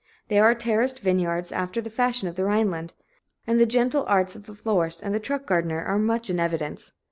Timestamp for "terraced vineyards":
0.55-1.51